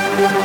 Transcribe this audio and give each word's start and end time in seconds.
We'll. 0.00 0.40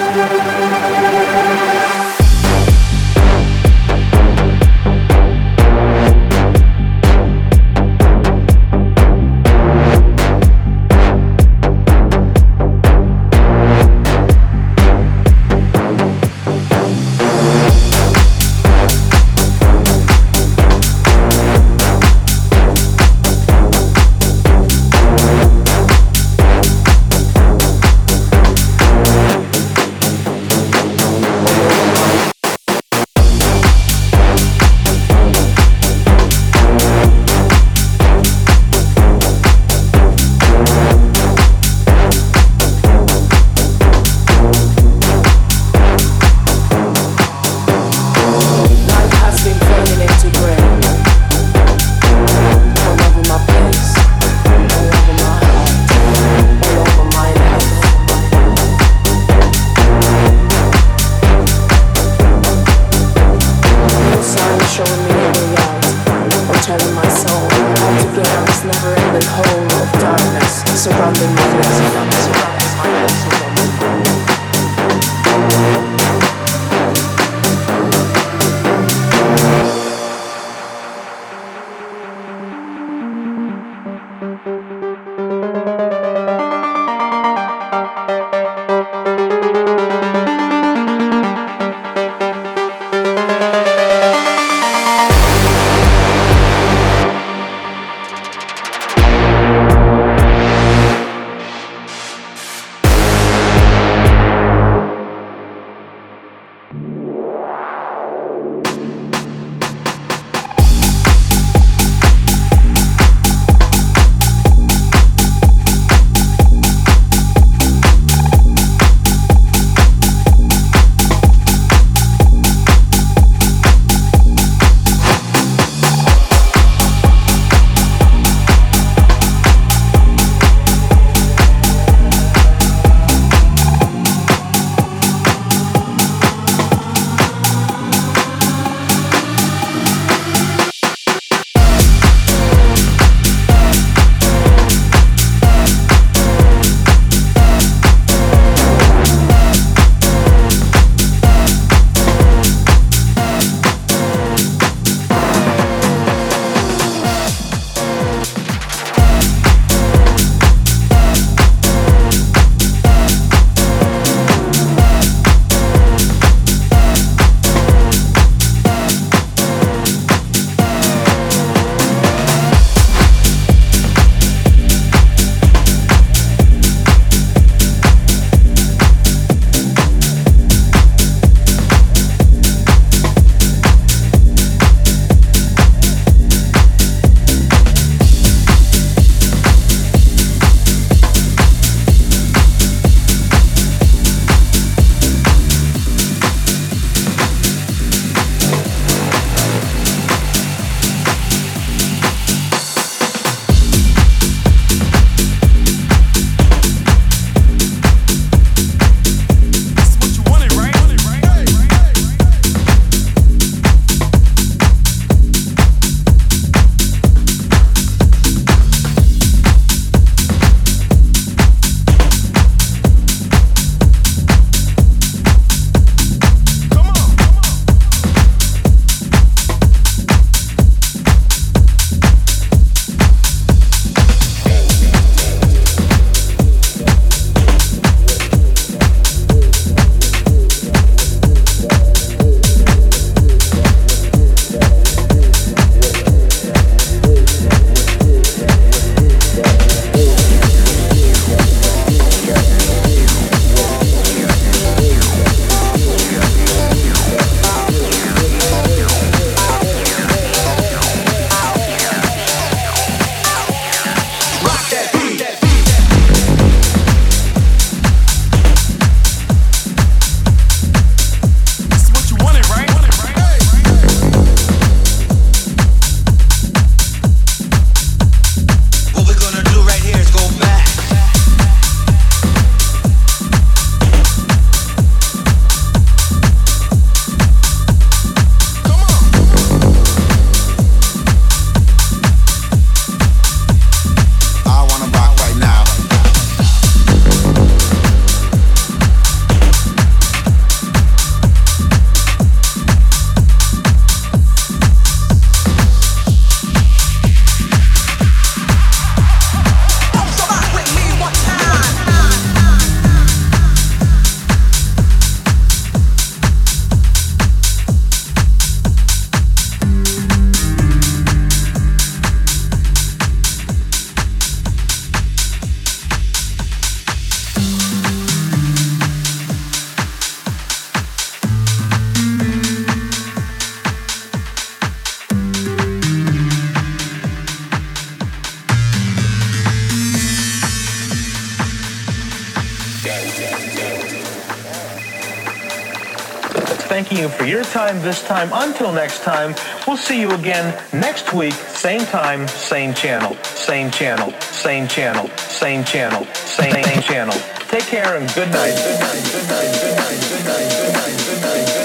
Thanking 346.75 346.97
you 346.97 347.07
for 347.07 347.23
your 347.23 347.45
time 347.45 347.81
this 347.83 348.03
time. 348.03 348.29
Until 348.33 348.69
next 348.73 349.01
time, 349.01 349.33
we'll 349.65 349.77
see 349.77 349.97
you 349.97 350.11
again 350.11 350.61
next 350.73 351.13
week, 351.13 351.31
same 351.31 351.85
time, 351.85 352.27
same 352.27 352.73
channel, 352.73 353.15
same 353.23 353.71
channel, 353.71 354.11
same 354.19 354.67
channel, 354.67 355.07
same 355.15 355.63
channel, 355.63 356.05
same, 356.13 356.51
same 356.51 356.81
channel. 356.81 357.15
Take 357.47 357.63
care 357.67 357.95
and 357.95 358.13
good 358.13 358.29
night. 358.29 358.55
Good 358.55 358.79
night. 358.81 359.03
Good 359.09 359.29
night. 359.29 359.53
Good 359.61 359.77
night. 359.77 360.01
Good 360.09 360.25
night. 360.25 360.49
Good 360.51 360.73
night. 360.73 361.05
Good 361.05 361.21
night. 361.21 361.64